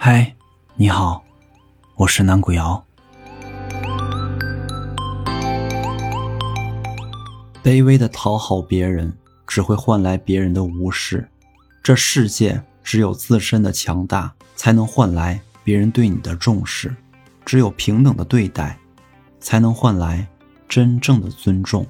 [0.00, 0.32] 嗨，
[0.76, 1.24] 你好，
[1.96, 2.86] 我是南古瑶。
[7.64, 9.12] 卑微的讨好别人，
[9.44, 11.28] 只会换来别人的无视。
[11.82, 16.90] 这世界只有自身的强大，才能换来别人对你的重视；
[17.44, 18.78] 只有平等的对待，
[19.40, 20.24] 才能换来
[20.68, 21.84] 真正的尊重。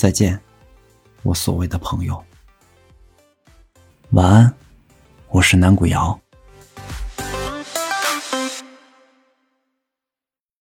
[0.00, 0.40] 再见，
[1.22, 2.24] 我所谓的朋友。
[4.12, 4.54] 晚安，
[5.28, 6.18] 我是南谷瑶。